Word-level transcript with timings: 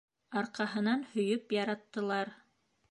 Арҡаһынан 0.41 1.05
һөйөп 1.11 1.55
яраттылар. 1.59 2.37